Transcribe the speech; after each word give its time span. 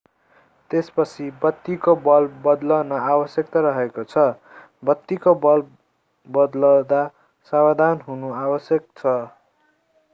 त्यसपछि 0.71 1.25
बत्तीको 1.41 1.93
बल्ब 2.05 2.39
बदल्न 2.47 3.01
आवश्यक 3.09 3.61
रहेको 3.65 4.05
छ 4.13 4.23
बत्तीको 4.89 5.33
बल्ब 5.43 5.69
बदल्दा 6.29 7.03
सावधान 7.53 8.01
हुनु 8.07 8.33
आवश्यक 8.39 8.89
छ 9.03 9.13